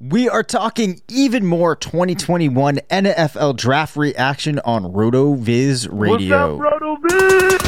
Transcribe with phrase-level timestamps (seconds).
[0.00, 6.54] We are talking even more 2021 NFL draft reaction on RotoViz Radio.
[6.54, 7.58] What's up, RotoViz?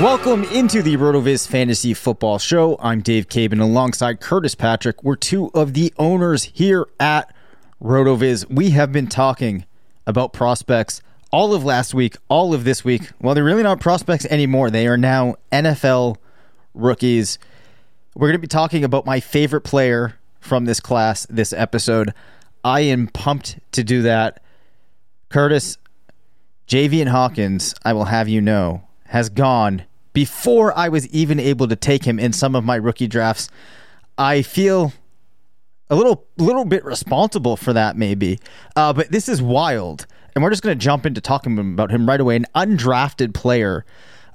[0.00, 2.78] Welcome into the RotoViz Fantasy Football Show.
[2.80, 5.04] I'm Dave Cabin alongside Curtis Patrick.
[5.04, 7.34] We're two of the owners here at
[7.82, 8.50] RotoViz.
[8.50, 9.64] We have been talking
[10.06, 11.00] about prospects
[11.30, 13.10] all of last week, all of this week.
[13.20, 14.70] Well, they're really not prospects anymore.
[14.70, 16.16] They are now NFL
[16.74, 17.38] rookies.
[18.14, 22.12] We're going to be talking about my favorite player from this class this episode.
[22.64, 24.42] I am pumped to do that.
[25.28, 25.78] Curtis,
[26.66, 31.76] Javian Hawkins, I will have you know, has gone before I was even able to
[31.76, 33.48] take him in some of my rookie drafts.
[34.16, 34.92] I feel
[35.90, 38.38] a little little bit responsible for that maybe.
[38.76, 40.06] Uh, but this is wild.
[40.34, 42.36] And we're just going to jump into talking about him right away.
[42.36, 43.84] An undrafted player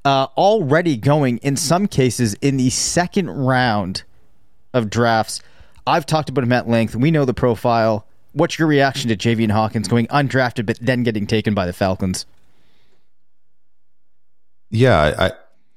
[0.04, 4.04] uh, already going in some cases in the second round
[4.74, 5.42] of drafts.
[5.86, 6.96] I've talked about him at length.
[6.96, 8.06] We know the profile.
[8.34, 12.26] What's your reaction to javian hawkins going undrafted but then getting taken by the falcons?
[14.70, 15.32] Yeah I,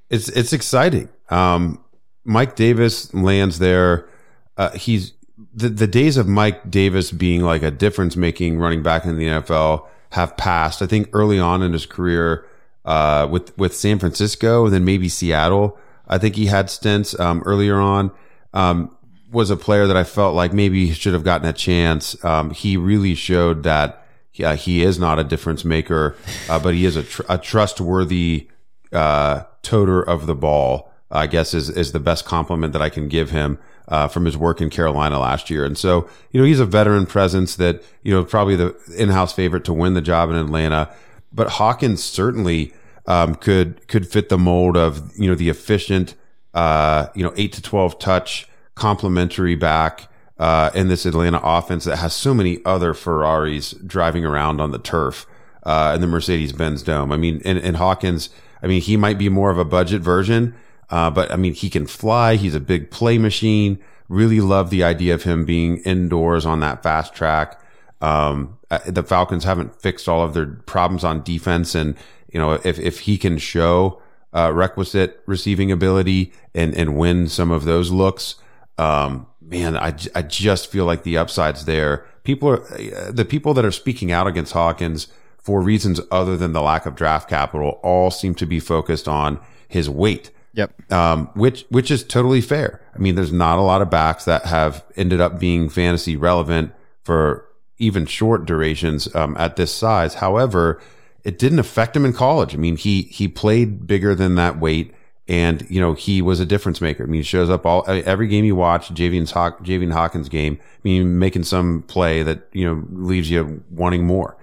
[0.08, 1.08] it's it's exciting.
[1.28, 1.84] Um,
[2.24, 4.08] mike davis lands there.
[4.56, 5.12] Uh, he's
[5.54, 9.26] the, the days of Mike Davis being like a difference making running back in the
[9.26, 10.80] NFL have passed.
[10.82, 12.46] I think early on in his career,
[12.84, 17.42] uh, with, with San Francisco and then maybe Seattle, I think he had stints, um,
[17.44, 18.12] earlier on,
[18.54, 18.96] um,
[19.30, 22.22] was a player that I felt like maybe should have gotten a chance.
[22.24, 26.16] Um, he really showed that, yeah, he is not a difference maker,
[26.48, 28.48] uh, but he is a, tr- a trustworthy,
[28.92, 30.92] uh, toter of the ball.
[31.08, 33.58] I guess is, is the best compliment that I can give him
[33.88, 35.64] uh, from his work in Carolina last year.
[35.64, 39.64] And so, you know, he's a veteran presence that, you know, probably the in-house favorite
[39.64, 40.88] to win the job in Atlanta.
[41.32, 42.72] But Hawkins certainly
[43.06, 46.14] um, could could fit the mold of, you know, the efficient,
[46.54, 50.08] uh, you know, eight to twelve touch complementary back
[50.38, 54.78] uh, in this Atlanta offense that has so many other Ferraris driving around on the
[54.78, 55.26] turf
[55.62, 57.12] uh, in the Mercedes Benz Dome.
[57.12, 58.30] I mean, and, and Hawkins,
[58.62, 60.54] I mean, he might be more of a budget version
[60.90, 62.36] uh, but I mean, he can fly.
[62.36, 63.78] He's a big play machine.
[64.08, 67.60] Really love the idea of him being indoors on that fast track.
[68.00, 71.74] Um, uh, the Falcons haven't fixed all of their problems on defense.
[71.74, 71.96] And,
[72.32, 74.00] you know, if, if he can show,
[74.32, 78.36] uh, requisite receiving ability and, and win some of those looks,
[78.78, 82.04] um, man, I, I just feel like the upside's there.
[82.22, 85.08] People are, uh, the people that are speaking out against Hawkins
[85.38, 89.40] for reasons other than the lack of draft capital all seem to be focused on
[89.68, 90.92] his weight Yep.
[90.92, 92.80] Um, which which is totally fair.
[92.94, 96.72] I mean, there's not a lot of backs that have ended up being fantasy relevant
[97.04, 97.46] for
[97.78, 100.14] even short durations um, at this size.
[100.14, 100.80] However,
[101.24, 102.54] it didn't affect him in college.
[102.54, 104.94] I mean, he he played bigger than that weight
[105.28, 107.02] And, you know, he was a difference maker.
[107.02, 110.58] I mean, he shows up all, every game you watch, Javian, Hawk, Javian Hawkins game,
[110.62, 114.36] I mean, making some play that, you know, leaves you wanting more.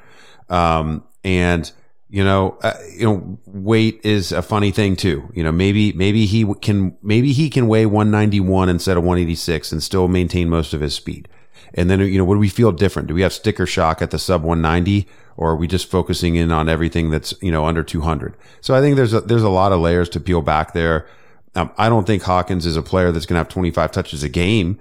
[0.50, 1.72] Um, and,
[2.14, 5.28] you know, uh, you know, weight is a funny thing too.
[5.34, 9.82] You know, maybe, maybe he can, maybe he can weigh 191 instead of 186 and
[9.82, 11.28] still maintain most of his speed.
[11.74, 13.08] And then, you know, do we feel different?
[13.08, 15.08] Do we have sticker shock at the sub 190
[15.38, 18.38] or are we just focusing in on everything that's, you know, under 200?
[18.62, 21.08] So I think there's a, there's a lot of layers to peel back there.
[21.56, 24.30] Um, I don't think Hawkins is a player that's going to have 25 touches a
[24.30, 24.80] game.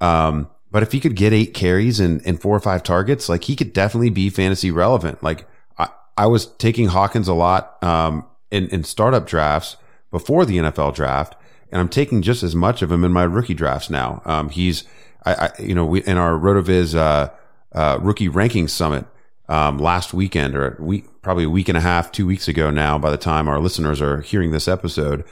[0.00, 3.42] Um, but if he could get eight carries and, and four or five targets, like
[3.42, 5.24] he could definitely be fantasy relevant.
[5.24, 5.44] Like
[6.18, 9.76] I, was taking Hawkins a lot, um, in, in startup drafts
[10.10, 11.34] before the NFL draft.
[11.70, 14.22] And I'm taking just as much of him in my rookie drafts now.
[14.24, 14.84] Um, he's,
[15.24, 17.30] I, I, you know, we, in our RotoViz, uh,
[17.72, 19.04] uh, rookie ranking summit,
[19.48, 22.98] um, last weekend or week, probably a week and a half, two weeks ago now,
[22.98, 25.24] by the time our listeners are hearing this episode,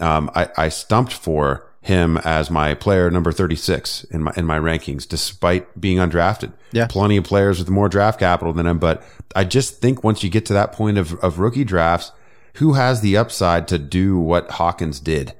[0.00, 4.58] um, I, I stumped for him as my player number 36 in my in my
[4.58, 6.52] rankings despite being undrafted.
[6.72, 6.86] Yeah.
[6.86, 9.02] Plenty of players with more draft capital than him, but
[9.34, 12.12] I just think once you get to that point of of rookie drafts,
[12.54, 15.34] who has the upside to do what Hawkins did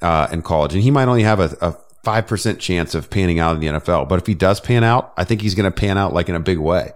[0.00, 0.74] uh, in college?
[0.74, 4.08] And he might only have a, a 5% chance of panning out in the NFL,
[4.08, 6.34] but if he does pan out, I think he's going to pan out like in
[6.34, 6.92] a big way.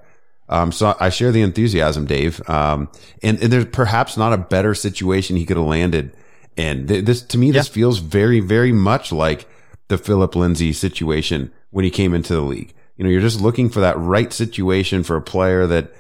[0.48, 2.46] Um, so I share the enthusiasm, Dave.
[2.48, 2.90] Um,
[3.22, 6.16] and, and there's perhaps not a better situation he could have landed
[6.56, 7.72] and th- this, to me, this Yeah.
[7.74, 9.46] feels very, very much like
[9.88, 12.72] the Philip Lindsay situation when he came into the league.
[12.96, 15.92] You know, you're just looking for that right situation for a player that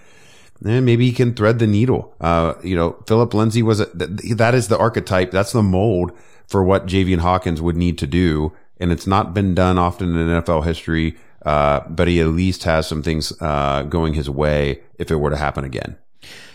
[0.64, 2.14] eh, maybe he can thread the needle.
[2.20, 5.30] Uh, you know, Philip Lindsay was a, th- that is the archetype.
[5.32, 6.12] That's the mold
[6.46, 8.52] for what Javian Hawkins would need to do.
[8.78, 11.16] And it's not been done often in NFL history.
[11.44, 15.28] Uh, but he at least has some things, uh, going his way if it were
[15.28, 15.96] to happen again.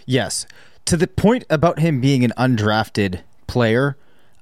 [0.08, 0.48] Yes.
[0.86, 3.20] To the point about him being an undrafted
[3.50, 3.98] player,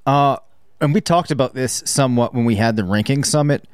[0.06, 0.36] uh,
[0.80, 3.66] and we talked about this somewhat when we had the ranking summit.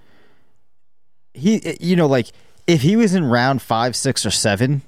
[1.35, 2.29] He, you know, like
[2.67, 4.83] if he was in round five, six, or seven,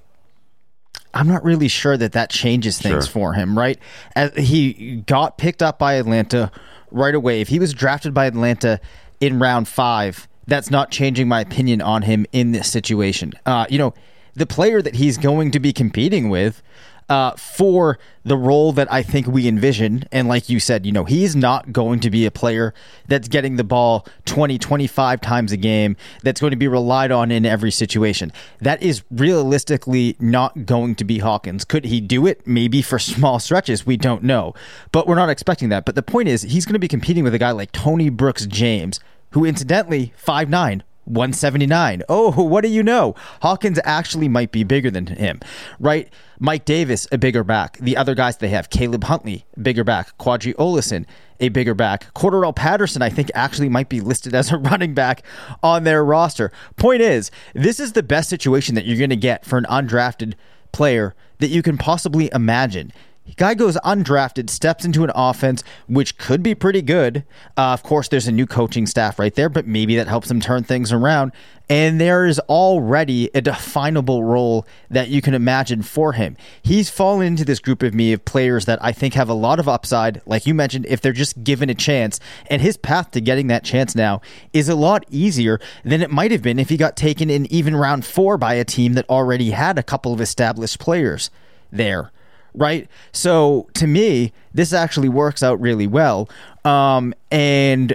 [1.13, 3.13] I'm not really sure that that changes things Sure.
[3.13, 3.79] for him, right?
[4.15, 6.51] As he got picked up by Atlanta
[6.91, 7.41] right away.
[7.41, 8.81] If he was drafted by Atlanta
[9.21, 13.33] in round five, that's not changing my opinion on him in this situation.
[13.45, 13.93] Uh, you know,
[14.35, 16.63] the player that he's going to be competing with
[17.09, 21.05] uh, for the role that I think we envision, and like you said, you know,
[21.05, 22.75] he's not going to be a player
[23.07, 27.31] that's getting the ball 20, 25 times a game, that's going to be relied on
[27.31, 28.33] in every situation.
[28.61, 31.65] That is realistically not going to be Hawkins.
[31.65, 32.47] Could he do it?
[32.47, 33.87] Maybe for small stretches.
[33.87, 34.55] We don't know.
[34.91, 35.85] But we're not expecting that.
[35.85, 38.47] But the point is, he's going to be competing with a guy like Tony Brooks
[38.47, 38.99] James,
[39.31, 42.03] who incidentally, 5'9, 179.
[42.09, 43.15] Oh, what do you know?
[43.43, 45.41] Hawkins actually might be bigger than him,
[45.81, 46.09] right?
[46.39, 47.79] Mike Davis, a bigger back.
[47.79, 50.17] The other guys they have, Caleb Huntley, bigger back.
[50.19, 51.07] Qadree Ollison,
[51.41, 52.13] a bigger back.
[52.15, 55.23] Cordarrelle Patterson, I think, actually might be listed as a running back
[55.63, 56.53] on their roster.
[56.77, 60.35] Point is, this is the best situation that you're going to get for an undrafted
[60.73, 62.93] player that you can possibly imagine.
[63.35, 67.25] Guy goes undrafted, steps into an offense which could be pretty good.
[67.57, 70.41] Uh, of course, there's a new coaching staff right there, but maybe that helps him
[70.41, 71.33] turn things around.
[71.69, 76.37] And there is already a definable role that you can imagine for him.
[76.63, 79.59] He's fallen into this group of me of players that I think have a lot
[79.59, 82.21] of upside, like you mentioned, if they're just given a chance.
[82.49, 84.21] And his path to getting that chance now
[84.53, 87.75] is a lot easier than it might have been if he got taken in even
[87.75, 91.31] round four by a team that already had a couple of established players
[91.73, 92.13] there
[92.57, 92.89] right?
[93.13, 96.29] So to me, this actually works out really well.
[96.65, 97.95] Um, and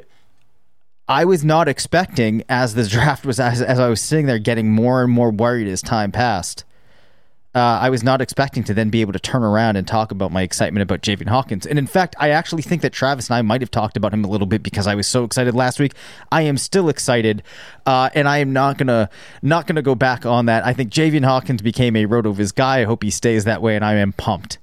[1.07, 4.71] I was not expecting, as this draft was, as, as I was sitting there getting
[4.71, 6.63] more and more worried as time passed.
[7.53, 10.31] Uh, I was not expecting to then be able to turn around and talk about
[10.31, 11.65] my excitement about Javian Hawkins.
[11.65, 14.23] And in fact, I actually think that Travis and I might have talked about him
[14.23, 15.93] a little bit because I was so excited last week.
[16.31, 17.43] I am still excited,
[17.85, 19.09] uh, and I am not gonna
[19.41, 20.65] not gonna go back on that.
[20.65, 22.81] I think Javian Hawkins became a Rotoviz guy.
[22.81, 24.57] I hope he stays that way, and I am pumped.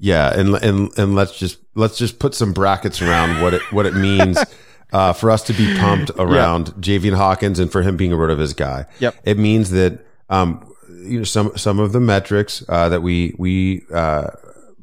[0.00, 3.86] Yeah, and and and let's just let's just put some brackets around what it what
[3.86, 4.36] it means
[4.92, 8.56] uh, for us to be pumped around Javian Hawkins and for him being a Rotoviz
[8.56, 8.86] guy.
[8.98, 9.14] Yep.
[9.22, 10.71] It means that um,
[11.02, 14.28] you know some some of the metrics uh, that we we uh,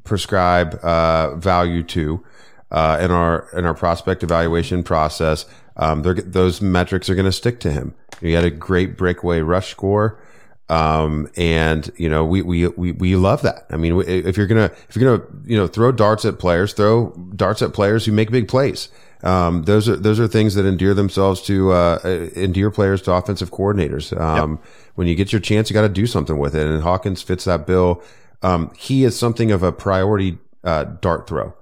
[0.04, 2.24] prescribe uh, value to
[2.72, 5.46] uh, in our in our prospect evaluation process.
[5.78, 7.96] Um, those metrics are going to stick to him.
[8.20, 10.20] He had a great breakaway rush score.
[10.68, 13.66] Um, and you know, we, we, we, we love that.
[13.72, 17.12] I mean, if you're to, if you're to, you know, throw darts at players, throw
[17.36, 18.90] darts at players who make big plays.
[19.24, 22.00] Um, those are, those are things that endear themselves to, uh,
[22.36, 24.18] endear players to offensive coordinators.
[24.20, 24.60] Um,
[24.96, 26.66] when you get your chance, you got to do something with it.
[26.68, 28.02] And Hawkins fits that bill.
[28.42, 31.54] Um, he is something of a priority, uh, dart throw.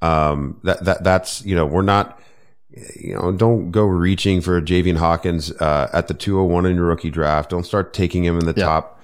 [0.00, 2.18] Um, that, that, that's, you know, we're not,
[2.98, 7.10] you know, don't go reaching for Javian Hawkins, uh, at the 201 in your rookie
[7.10, 7.50] draft.
[7.50, 8.64] Don't start taking him in the Yeah.
[8.64, 8.98] top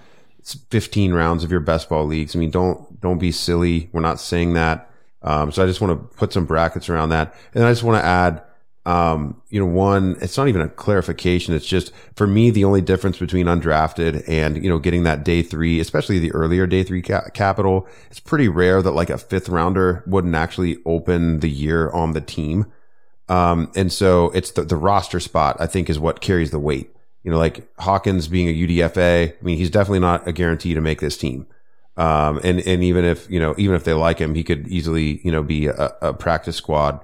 [0.70, 2.34] 15 rounds of your best ball leagues.
[2.34, 3.90] I mean, don't, don't be silly.
[3.92, 4.87] We're not saying that.
[5.22, 7.34] Um, so I just want to put some brackets around that.
[7.54, 8.42] And I just want to add,
[8.86, 11.54] um, you know, one, it's not even a clarification.
[11.54, 15.42] It's just for me, the only difference between undrafted and, you know, getting that day
[15.42, 19.48] three, especially the earlier day three ca- capital, it's pretty rare that like a fifth
[19.48, 22.66] rounder wouldn't actually open the year on the team.
[23.28, 26.94] Um, and so it's the, the roster spot, I think is what carries the weight.
[27.24, 30.80] You know, like Hawkins being a UDFA, I mean, he's definitely not a guarantee to
[30.80, 31.46] make this team.
[31.98, 35.20] Um, and, and even if, you know, even if they like him, he could easily,
[35.24, 37.00] you know, be a, a practice squad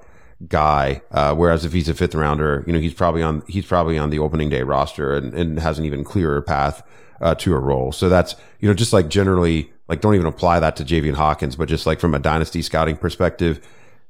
[0.47, 1.01] guy.
[1.11, 4.09] Uh, whereas if he's a fifth rounder, you know, he's probably on, he's probably on
[4.09, 6.81] the opening day roster and, and has an even clearer path,
[7.19, 7.91] uh, to a role.
[7.91, 11.57] So that's, you know, just like generally, like don't even apply that to Javian Hawkins,
[11.57, 13.59] but just like from a dynasty scouting perspective,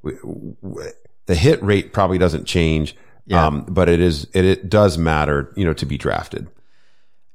[0.03, 0.91] w- w-
[1.25, 2.95] the hit rate probably doesn't change.
[3.25, 3.43] Yeah.
[3.43, 6.47] Um, but it is, it, it does matter, you know, to be drafted.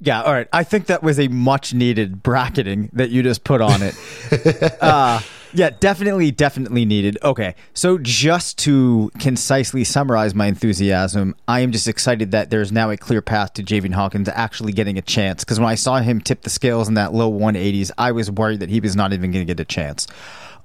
[0.00, 0.48] Yeah, all right.
[0.52, 3.94] I think that was a much needed bracketing that you just put on it.
[4.82, 5.20] uh,
[5.52, 7.18] yeah, definitely, definitely needed.
[7.22, 12.90] Okay, so just to concisely summarize my enthusiasm, I am just excited that there's now
[12.90, 15.44] a clear path to Javian Hawkins actually getting a chance.
[15.44, 18.60] Because when I saw him tip the scales in that low 180s, I was worried
[18.60, 20.06] that he was not even going to get a chance.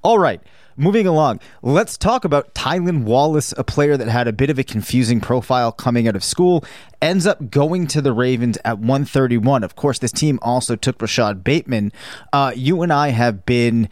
[0.02, 0.40] All right.
[0.78, 4.64] Moving along, let's talk about Tylan Wallace, a player that had a bit of a
[4.64, 6.66] confusing profile coming out of school,
[7.00, 9.64] ends up going to the Ravens at 131.
[9.64, 11.92] Of course, this team also took Rashad Bateman.
[12.30, 13.88] Uh, you and I have been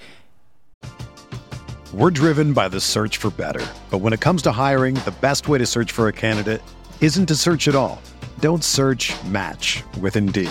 [1.95, 3.67] We're driven by the search for better.
[3.91, 6.61] But when it comes to hiring, the best way to search for a candidate
[7.01, 8.03] isn't to search at all.
[8.41, 10.51] Don't search match with Indeed.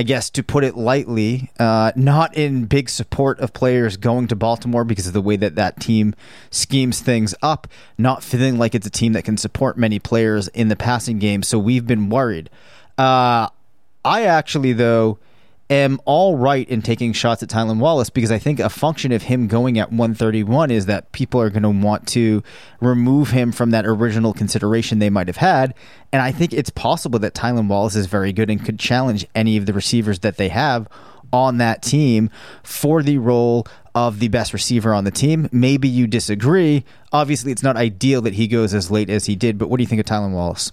[0.00, 4.34] I guess to put it lightly, uh, not in big support of players going to
[4.34, 6.14] Baltimore because of the way that that team
[6.50, 10.68] schemes things up, not feeling like it's a team that can support many players in
[10.68, 11.42] the passing game.
[11.42, 12.48] So we've been worried.
[12.96, 13.48] Uh,
[14.02, 15.18] I actually, though,
[15.70, 19.22] am all right in taking shots at Tylan Wallace because I think a function of
[19.22, 22.42] him going at 131 is that people are going to want to
[22.80, 25.74] remove him from that original consideration they might have had.
[26.12, 29.56] And I think it's possible that Tylan Wallace is very good and could challenge any
[29.56, 30.88] of the receivers that they have
[31.32, 32.30] on that team
[32.64, 35.48] for the role of the best receiver on the team.
[35.52, 36.84] Maybe you disagree.
[37.12, 39.82] Obviously, it's not ideal that he goes as late as he did, but what do
[39.84, 40.72] you think of Tylan Wallace?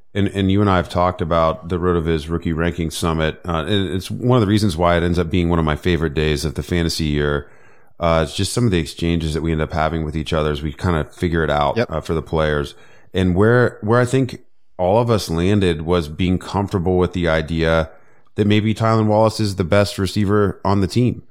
[0.13, 3.39] and, and you and I have talked about the Rotoviz Rookie Ranking Summit.
[3.47, 5.75] Uh, and it's one of the reasons why it ends up being one of my
[5.75, 7.49] favorite days of the fantasy year.
[7.99, 10.51] Uh, it's just some of the exchanges that we end up having with each other
[10.51, 11.91] as we kind of figure it out Yep.
[11.91, 12.73] uh, for the players.
[13.13, 14.41] And where where I think
[14.77, 17.91] all of us landed was being comfortable with the idea
[18.35, 21.23] that maybe Tylan Wallace is the best receiver on the team.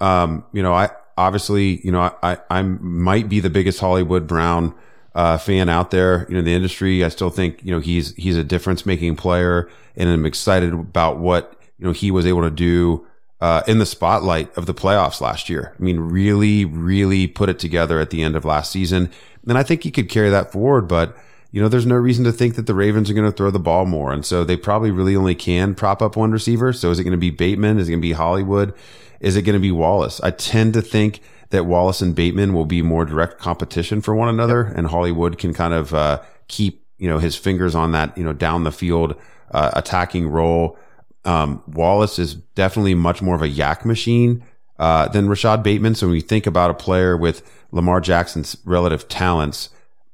[0.00, 4.26] Um, you know, I obviously, you know, I, I, I might be the biggest Hollywood
[4.26, 4.74] Brown
[5.14, 7.04] uh, fan out there, you know, in the industry.
[7.04, 11.18] I still think, you know, he's, he's a difference making player and I'm excited about
[11.18, 13.06] what, you know, he was able to do,
[13.40, 15.74] uh, in the spotlight of the playoffs last year.
[15.78, 19.10] I mean, really, really put it together at the end of last season.
[19.48, 21.16] And I think he could carry that forward, but,
[21.50, 23.58] you know, there's no reason to think that the Ravens are going to throw the
[23.58, 24.12] ball more.
[24.12, 26.72] And so they probably really only can prop up one receiver.
[26.72, 27.78] So is it going to be Bateman?
[27.78, 28.72] Is it going to be Hollywood?
[29.20, 30.20] Is it going to be Wallace?
[30.20, 31.20] I tend to think
[31.52, 35.54] that Wallace and Bateman will be more direct competition for one another and Hollywood can
[35.54, 39.14] kind of, uh, keep, you know, his fingers on that, you know, down the field,
[39.52, 40.76] uh, attacking role.
[41.24, 44.44] Um, Wallace is definitely much more of a YAC machine,
[44.78, 45.94] uh, than Rashad Bateman.
[45.94, 49.70] So when you think about a player with Lamar Jackson's relative talents,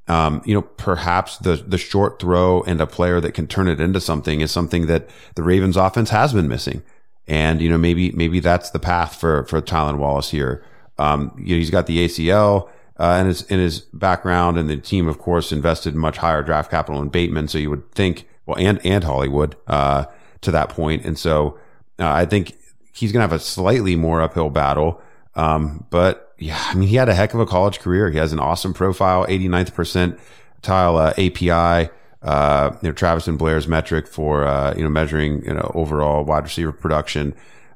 [0.08, 3.80] um, you know, perhaps the the short throw and a player that can turn it
[3.80, 6.82] into something is something that the Ravens offense has been missing.
[7.26, 10.64] And, you know, maybe, maybe that's the path for, for Tylan Wallace here.
[10.98, 14.76] Um, you know, he's got the ACL, uh, in his, in his background and the
[14.76, 17.48] team, of course, invested much higher draft capital in Bateman.
[17.48, 20.06] So you would think, well, and, and Hollywood, uh,
[20.40, 21.04] to that point.
[21.04, 21.58] And so,
[21.98, 22.56] uh, I think
[22.92, 25.00] he's going to have a slightly more uphill battle.
[25.34, 28.10] Um, but yeah, I mean, he had a heck of a college career.
[28.10, 30.16] He has an awesome profile, 89th
[30.62, 31.90] percentile, uh, API
[32.22, 36.24] uh, you know, Travis and Blair's metric for, uh, you know, measuring, you know, overall
[36.24, 37.34] wide receiver production.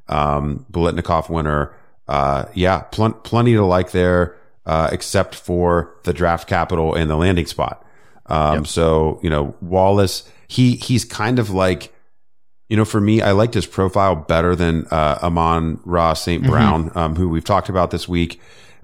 [0.08, 1.74] Um, Biletnikoff winner.
[2.08, 7.16] Uh, yeah, pl- plenty to like there, uh, except for the draft capital and the
[7.16, 7.84] landing spot.
[8.26, 8.66] Um, yep.
[8.66, 11.92] so, you know, Wallace, he, he's kind of like,
[12.68, 16.42] you know, for me, I liked his profile better than, uh, Amon-Ra St.
[16.42, 16.50] Mm-hmm.
[16.50, 16.98] Brown, mm-hmm.
[16.98, 18.40] um, who we've talked about this week.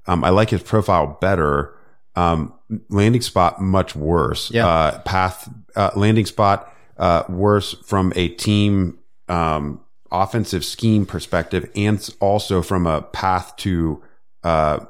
[0.07, 1.75] Um, I like his profile better.
[2.17, 2.53] Um,
[2.89, 4.51] landing spot much worse.
[4.51, 4.67] Yeah.
[4.67, 8.99] Uh, path uh, landing spot uh, worse from a team
[9.29, 14.03] um, offensive scheme perspective, and also from a path to
[14.45, 14.81] uh,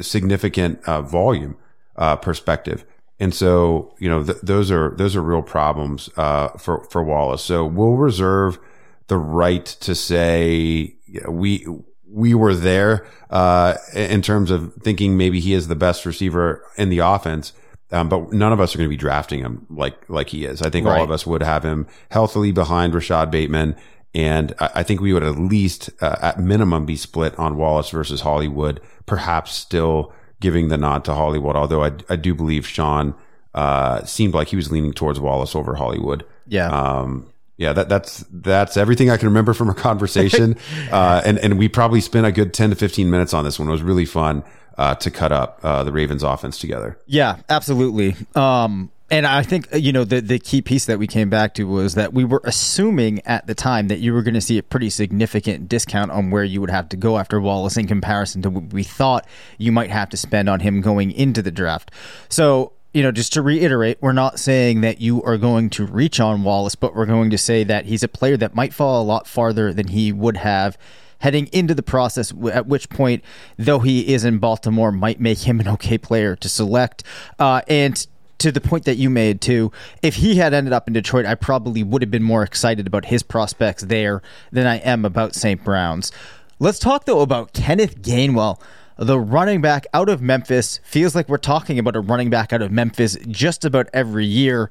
[0.00, 1.56] significant uh, volume
[1.96, 2.84] uh, perspective.
[3.18, 7.42] And so, you know, th- those are those are real problems for for Wallace.
[7.42, 8.58] So we'll reserve
[9.06, 10.96] the right to say
[11.28, 11.66] we
[12.12, 16.90] we were there uh, in terms of thinking maybe he is the best receiver in
[16.90, 17.52] the offense.
[17.90, 20.62] Um, but none of us are going to be drafting him like like he is.
[20.62, 20.98] I think right.
[20.98, 23.76] all of us would have him healthily behind Rashad Bateman,
[24.14, 28.20] and I, think we would at least, uh, at minimum, be split on Wallace versus
[28.20, 28.80] Hollywood.
[29.06, 33.14] Perhaps still giving the nod to Hollywood, although I, I do believe Sean
[33.54, 36.26] uh, seemed like he was leaning towards Wallace over Hollywood.
[36.46, 36.68] Yeah.
[36.68, 40.56] Um, yeah, that, that's that's everything I can remember from our conversation.
[40.90, 43.68] uh, and and we probably spent a good ten to fifteen minutes on this one.
[43.68, 44.42] It was really fun
[44.78, 46.98] uh, to cut up uh, the Ravens offense together.
[47.06, 48.16] Yeah, absolutely.
[48.34, 51.64] Um, and I think you know the the key piece that we came back to
[51.64, 54.62] was that we were assuming at the time that you were going to see a
[54.62, 58.50] pretty significant discount on where you would have to go after Wallace in comparison to
[58.50, 61.90] what we thought you might have to spend on him going into the draft.
[62.30, 66.18] So you know, just to reiterate, we're not saying that you are going to reach
[66.18, 69.04] on Wallace, but we're going to say that he's a player that might fall a
[69.04, 70.78] lot farther than he would have
[71.22, 73.22] heading into the process, at which point,
[73.56, 77.04] though he is in Baltimore, might make him an okay player to select.
[77.38, 78.06] Uh, and
[78.42, 81.34] to the point that you made too, if he had ended up in Detroit, I
[81.34, 85.62] probably would have been more excited about his prospects there than I am about St.
[85.64, 86.12] Brown's.
[86.58, 88.60] Let's talk though about Kenneth Gainwell
[88.96, 90.80] the running back out of Memphis.
[90.84, 94.70] Feels like we're talking about a running back out of Memphis just about every year.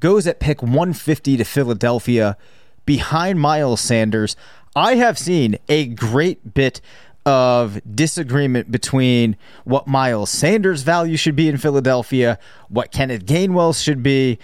[0.00, 2.36] Goes at pick 150 to Philadelphia
[2.84, 4.36] behind Miles Sanders.
[4.74, 6.80] I have seen a great bit
[7.26, 14.02] of disagreement between what Miles Sanders' value should be in Philadelphia, what Kenneth Gainwell should
[14.02, 14.38] be.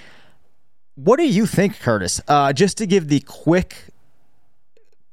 [0.95, 2.21] What do you think, Curtis?
[2.27, 3.87] Uh, just to give the quick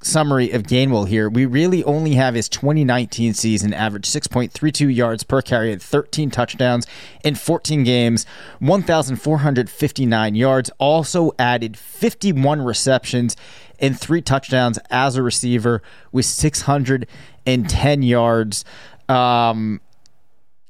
[0.02, 5.42] summary of Gainwell here, we really only have his 2019 season average 6.32 yards per
[5.42, 6.86] carry at 13 touchdowns
[7.22, 8.26] in 14 games,
[8.60, 10.70] 1,459 yards.
[10.78, 13.36] Also added 51 receptions
[13.80, 15.82] and three touchdowns as a receiver
[16.12, 18.64] with 610 yards.
[19.08, 19.80] Um,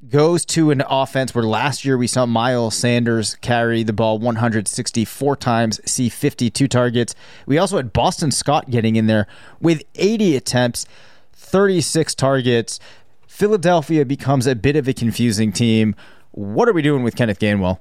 [0.09, 5.35] goes to an offense where last year we saw Miles Sanders carry the ball 164
[5.37, 7.15] times, see 52 targets.
[7.45, 9.27] We also had Boston Scott getting in there
[9.59, 10.85] with 80 attempts,
[11.33, 12.79] 36 targets.
[13.27, 15.95] Philadelphia becomes a bit of a confusing team.
[16.31, 17.79] What are we doing with Kenneth Gainwell?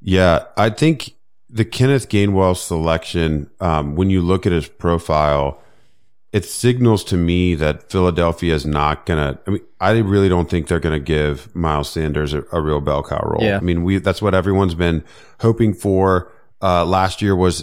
[0.00, 1.14] Yeah, I think
[1.52, 5.60] the Kenneth Gainwell selection, um, when you look at his profile,
[6.32, 9.38] it signals to me that Philadelphia is not gonna.
[9.46, 13.02] I mean, I really don't think they're gonna give Miles Sanders a, a real bell
[13.02, 13.42] cow role.
[13.42, 13.56] Yeah.
[13.56, 15.02] I mean, we that's what everyone's been
[15.40, 16.30] hoping for.
[16.62, 17.62] Uh, last year was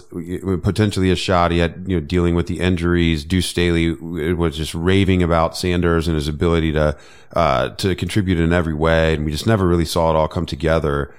[0.63, 1.51] potentially a shot.
[1.51, 3.23] He had, you know, dealing with the injuries.
[3.23, 6.97] Deuce Staley was just raving about Sanders and his ability to,
[7.35, 9.13] uh, to contribute in every way.
[9.13, 11.13] And we just never really saw it all come together.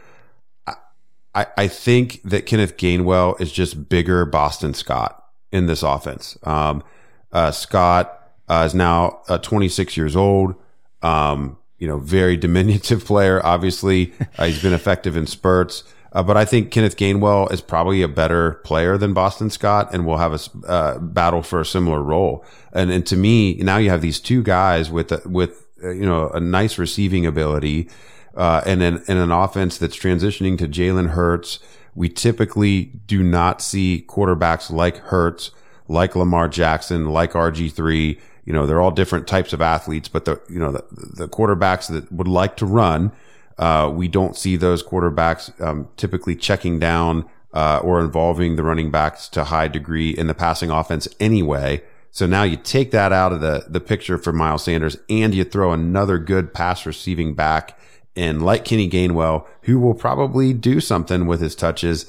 [1.38, 6.36] I, I think that Kenneth Gainwell is just bigger Boston Scott in this offense.
[6.42, 6.82] Um,
[7.30, 10.56] uh, Scott uh, is now uh, 26 years old.
[11.02, 13.44] Um, you know, very diminutive player.
[13.46, 15.84] Obviously, uh, he's been effective in spurts.
[16.10, 20.06] Uh, but I think Kenneth Gainwell is probably a better player than Boston Scott, and
[20.06, 22.44] will have a uh, battle for a similar role.
[22.72, 26.40] And, and to me, now you have these two guys with with you know a
[26.40, 27.90] nice receiving ability.
[28.34, 31.58] Uh, and in, in an offense that's transitioning to Jalen Hurts.
[31.94, 35.50] We typically do not see quarterbacks like Hurts,
[35.88, 38.18] like Lamar Jackson, like RG3.
[38.44, 41.88] You know, they're all different types of athletes, but the, you know, the, the quarterbacks
[41.88, 43.12] that would like to run,
[43.58, 48.90] uh, we don't see those quarterbacks, um, typically checking down, uh, or involving the running
[48.90, 51.82] backs to high degree in the passing offense anyway.
[52.10, 55.44] So now you take that out of the, the picture for Miles Sanders and you
[55.44, 57.78] throw another good pass receiving back
[58.18, 62.04] and like Kenny Gainwell, who will probably do something with his touches.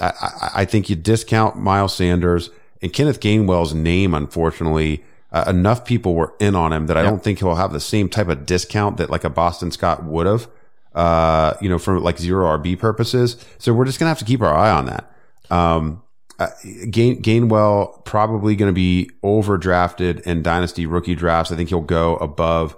[0.00, 2.50] I, I, I think you discount Miles Sanders
[2.82, 7.22] and Kenneth Gainwell's name, unfortunately, uh, enough people were in on him that I don't
[7.22, 10.48] think he'll have the same type of discount that like a Boston Scott would have,
[10.94, 13.36] uh, you know, for like zero RB purposes.
[13.58, 15.12] So we're just going to have to keep our eye on that.
[15.50, 16.02] Um,
[16.38, 16.48] uh,
[16.90, 21.52] Gain, Gainwell probably going to be overdrafted in dynasty rookie drafts.
[21.52, 22.76] I think he'll go above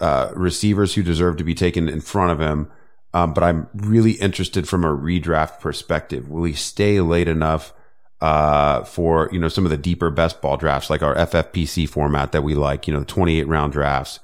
[0.00, 2.70] uh, receivers who deserve to be taken in front of him.
[3.12, 6.28] Um, but I'm really interested from a redraft perspective.
[6.28, 7.72] Will he stay late enough
[8.20, 12.32] uh, for you know some of the deeper best ball drafts, like our FFPC format
[12.32, 12.86] that we like?
[12.86, 14.20] You know, the 28 round drafts.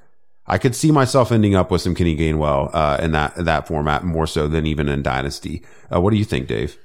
[0.47, 4.05] I could see myself ending up with some Kenny Gainwell uh, in that that format
[4.05, 5.63] more so than even in Dynasty.
[5.93, 6.79] Uh, what do you think, Dave?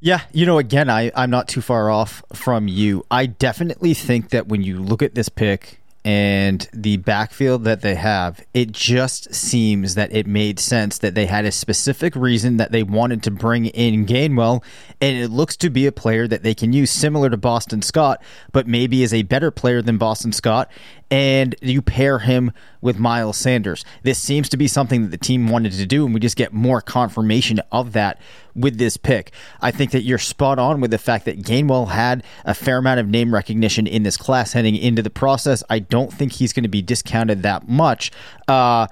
[0.00, 3.04] Yeah, you know, again, I, I'm not too far off from you.
[3.10, 7.96] I definitely think that when you look at this pick and the backfield that they
[7.96, 12.70] have, it just seems that it made sense that they had a specific reason that
[12.70, 14.62] they wanted to bring in Gainwell,
[15.00, 18.22] and it looks to be a player that they can use similar to Boston Scott,
[18.52, 20.70] but maybe is a better player than Boston Scott,
[21.10, 23.84] and you pair him with Miles Sanders.
[24.04, 26.52] This seems to be something that the team wanted to do, and we just get
[26.52, 28.20] more confirmation of that
[28.56, 29.32] with this pick.
[29.60, 33.00] I think that you're spot on with the fact that Gainwell had a fair amount
[33.00, 35.62] of name recognition in this class heading into the process.
[35.68, 38.10] I don't think he's going to be discounted that much.
[38.48, 38.86] Uh,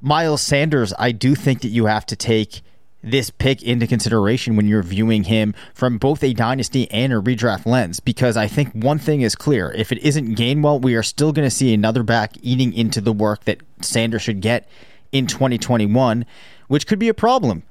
[0.00, 2.62] Miles Sanders, I do think that you have to take
[3.02, 7.64] this pick into consideration when you're viewing him from both a dynasty and a redraft
[7.64, 9.72] lens because I think one thing is clear.
[9.72, 13.12] If it isn't Gainwell, we are still going to see another back eating into the
[13.12, 14.68] work that Sanders should get
[15.12, 16.26] in 2021,
[16.66, 17.62] which could be a problem.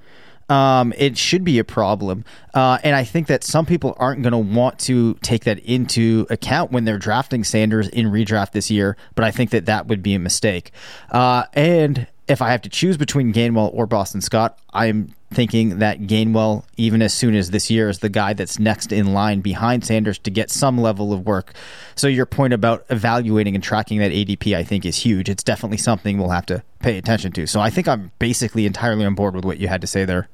[0.49, 2.23] Um, it should be a problem.
[2.53, 6.25] Uh, and I think that some people aren't going to want to take that into
[6.29, 10.01] account when they're drafting Sanders in redraft this year, but I think that that would
[10.01, 10.71] be a mistake.
[11.12, 16.01] Uh, and if I have to choose between Gainwell or Boston Scott, I'm thinking that
[16.01, 19.86] Gainwell, even as soon as this year, is the guy that's next in line behind
[19.86, 21.53] Sanders to get some level of work.
[21.95, 25.29] So your point about evaluating and tracking that ADP, I think, is huge.
[25.29, 27.47] It's definitely something we'll have to pay attention to.
[27.47, 30.27] So I think I'm basically entirely on board with what you had to say there.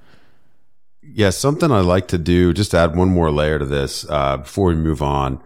[1.16, 4.38] Yeah, something I like to do, just to add one more layer to this uh,
[4.38, 5.42] before we move on.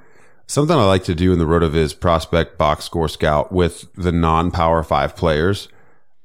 [0.47, 4.49] Something I like to do in the RotoViz prospect box score scout with the non
[4.49, 5.67] power five players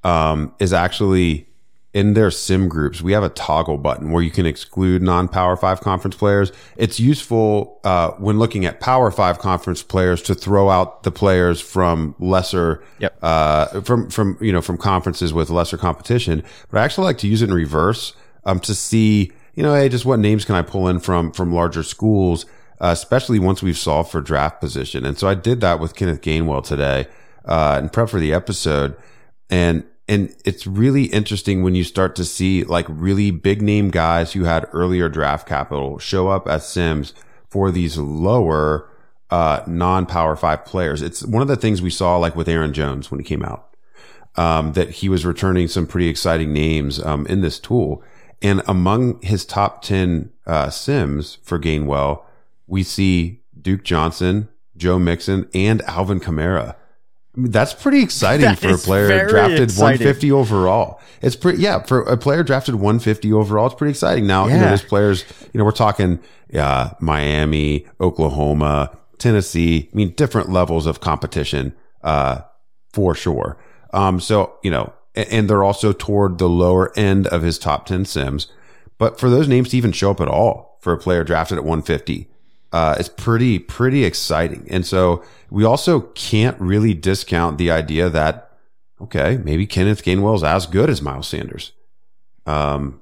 [0.04, 1.48] um, is actually
[1.94, 5.80] in their sim groups, we have a toggle button where you can exclude non-power five
[5.80, 6.50] conference players.
[6.76, 11.60] It's useful, uh, when looking at power five conference players to throw out the players
[11.60, 13.16] from lesser, yep.
[13.22, 16.42] uh, from, from, you know, from conferences with lesser competition.
[16.70, 19.88] But I actually like to use it in reverse, um, to see, you know, hey,
[19.88, 22.44] just what names can I pull in from, from larger schools,
[22.80, 25.04] uh, especially once we've solved for draft position.
[25.04, 27.06] And so I did that with Kenneth Gainwell today,
[27.44, 28.96] uh, and prep for the episode.
[29.50, 34.32] And and it's really interesting when you start to see like really big name guys
[34.32, 37.14] who had earlier draft capital show up as Sims
[37.48, 38.90] for these lower,
[39.30, 41.02] uh, non power five players.
[41.02, 43.68] It's one of the things we saw like with Aaron Jones when he came out.
[44.34, 48.02] Um, that he was returning some pretty exciting names, um, in this tool.
[48.42, 52.22] And among his top 10, uh, Sims for Gainwell,
[52.66, 56.74] we see Duke Johnson, Joe Mixon, and Alvin Kamara.
[57.34, 60.04] I mean, that's pretty exciting that for a player drafted exciting.
[60.04, 61.00] 150 overall.
[61.22, 64.26] It's pretty, yeah, for a player drafted 150 overall, it's pretty exciting.
[64.26, 64.54] Now, yeah.
[64.54, 66.18] you know, there's players, you know, we're talking,
[66.54, 69.88] uh, Miami, Oklahoma, Tennessee.
[69.92, 72.40] I mean, different levels of competition, uh,
[72.92, 73.56] for sure.
[73.94, 78.04] Um, so, you know, and, they're also toward the lower end of his top 10
[78.04, 78.48] sims.
[78.98, 81.64] But for those names to even show up at all for a player drafted at
[81.64, 82.28] 150,
[82.72, 84.66] uh, is pretty, pretty exciting.
[84.70, 88.56] And so we also can't really discount the idea that,
[89.00, 91.72] okay, maybe Kenneth Gainwell is as good as Miles Sanders.
[92.46, 93.00] Um,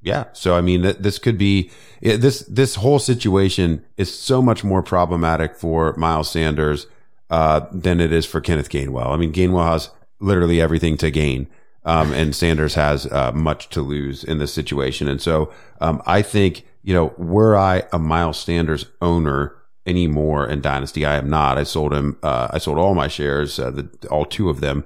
[0.00, 0.26] yeah.
[0.32, 4.82] So, I mean, th- this could be this, this whole situation is so much more
[4.82, 6.86] problematic for Miles Sanders,
[7.32, 9.06] uh, than it is for Kenneth Gainwell.
[9.06, 9.90] I mean, Gainwell has
[10.22, 11.48] literally everything to gain.
[11.84, 15.08] Um, and Sanders has, uh, much to lose in this situation.
[15.08, 20.60] And so, um, I think, you know, were I a Miles Sanders owner anymore in
[20.60, 21.58] Dynasty, I am not.
[21.58, 22.16] I sold him.
[22.22, 24.84] Uh, I sold all my shares, uh, the, all two of them,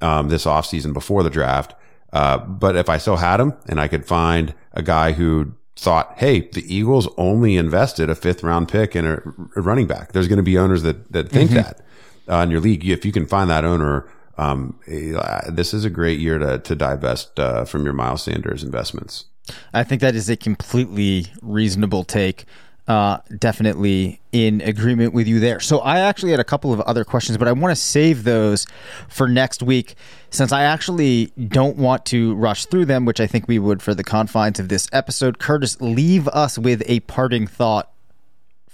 [0.00, 1.74] um, this offseason before the draft.
[2.12, 6.14] Uh, but if I still had him and I could find a guy who thought,
[6.18, 9.16] Hey, the Eagles only invested a fifth round pick in a,
[9.56, 10.12] a running back.
[10.12, 11.62] There's going to be owners that, that think mm-hmm.
[11.62, 11.80] that
[12.28, 12.86] uh, in your league.
[12.86, 14.08] If you can find that owner,
[14.40, 18.64] um, uh, this is a great year to, to divest, uh, from your Miles Sanders
[18.64, 19.26] investments.
[19.74, 22.46] I think that is a completely reasonable take
[22.88, 25.60] uh, definitely in agreement with you there.
[25.60, 28.66] So I actually had a couple of other questions, but I want to save those
[29.08, 29.94] for next week
[30.30, 33.94] since I actually don't want to rush through them, which I think we would for
[33.94, 35.38] the confines of this episode.
[35.38, 37.92] Curtis, leave us with a parting thought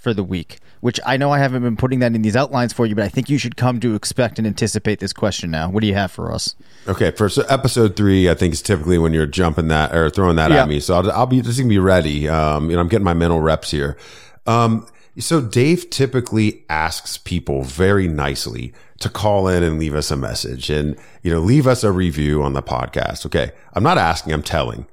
[0.07, 2.85] for the week which I know I haven't been putting that in these outlines for
[2.85, 5.69] you, but I think you should come to expect and anticipate this question now.
[5.69, 6.55] What do you have for us?
[6.87, 10.35] Okay, for so episode three, I think is typically when you're jumping that or throwing
[10.35, 10.63] that yeah.
[10.63, 10.79] at me.
[10.79, 12.27] So I'll, I'll be just gonna be ready.
[12.29, 13.97] Um, you know, I'm getting my mental reps here.
[14.45, 14.87] Um,
[15.19, 20.69] so Dave typically asks people very nicely to call in and leave us a message
[20.69, 23.25] and, you know, leave us a review on the podcast.
[23.25, 23.51] Okay.
[23.73, 24.85] I'm not asking, I'm telling.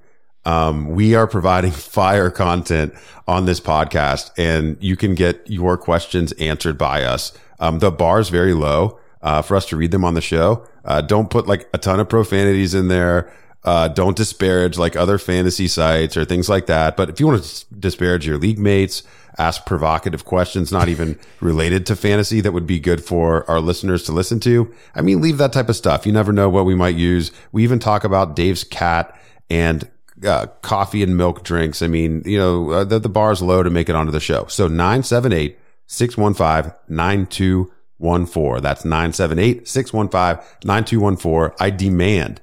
[0.45, 2.95] Um, we are providing fire content
[3.27, 7.33] on this podcast and you can get your questions answered by us.
[7.61, 10.67] Um, the bar is very low, uh, for us to read them on the show.
[10.85, 13.33] Uh, don't put like a ton of profanities in there.
[13.65, 16.97] Uh, don't disparage like other fantasy sites or things like that.
[16.97, 19.03] But if you want to disparage your league mates,
[19.39, 24.03] ask provocative questions, not even related to fantasy that would be good for our listeners
[24.05, 24.73] to listen to.
[24.95, 26.05] I mean, leave that type of stuff.
[26.05, 27.33] You never know what we might use.
[27.51, 29.89] We even talk about Dave's cat and
[30.25, 31.83] uh, coffee and milk drinks.
[31.83, 34.21] I mean, you know, uh, the, the bar is low to make it onto the
[34.21, 34.47] show.
[34.49, 38.63] So 978 615 9214.
[38.63, 41.57] That's 978 615 9214.
[41.61, 42.41] I demand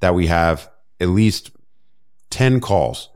[0.00, 1.50] that we have at least
[2.30, 3.08] 10 calls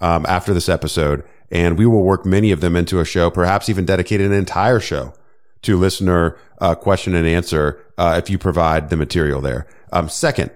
[0.00, 3.68] um, after this episode, and we will work many of them into a show, perhaps
[3.68, 5.14] even dedicate an entire show
[5.62, 9.66] to listener uh, question and answer uh, if you provide the material there.
[9.92, 10.50] Um, second,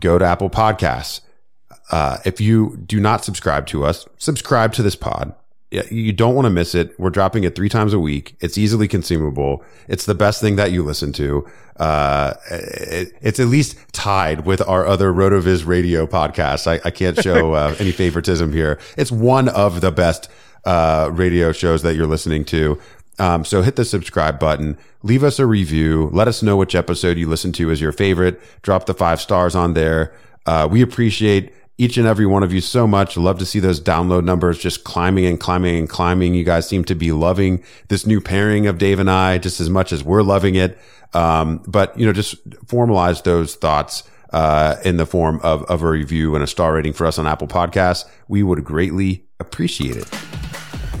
[0.00, 1.20] go to Apple Podcasts
[1.90, 5.34] uh, if you do not subscribe to us, subscribe to this pod.
[5.70, 6.98] You don't want to miss it.
[6.98, 8.36] We're dropping it three times a week.
[8.40, 9.64] It's easily consumable.
[9.88, 11.46] It's the best thing that you listen to.
[11.76, 16.66] Uh, it, it's at least tied with our other RotoViz radio podcasts.
[16.66, 18.78] I, I can't show uh, any favoritism here.
[18.96, 20.30] It's one of the best
[20.64, 22.80] uh, radio shows that you're listening to.
[23.18, 27.16] Um, so hit the subscribe button, leave us a review, let us know which episode
[27.16, 30.12] you listen to is your favorite, drop the five stars on there.
[30.44, 33.16] Uh, we appreciate each and every one of you so much.
[33.16, 36.34] Love to see those download numbers just climbing and climbing and climbing.
[36.34, 39.68] You guys seem to be loving this new pairing of Dave and I just as
[39.68, 40.78] much as we're loving it.
[41.12, 45.88] Um, but you know, just formalize those thoughts, uh, in the form of, of a
[45.88, 48.04] review and a star rating for us on Apple Podcasts.
[48.28, 50.45] We would greatly appreciate it.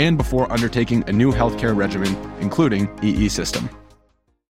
[0.00, 3.79] and before undertaking a new healthcare regimen, including EE system.